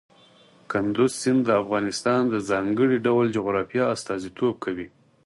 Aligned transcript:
کندز 0.71 1.11
سیند 1.21 1.41
د 1.45 1.49
افغانستان 1.63 2.21
د 2.29 2.35
ځانګړي 2.49 2.97
ډول 3.05 3.25
جغرافیه 3.37 3.83
استازیتوب 3.95 4.53
کوي. 4.65 4.87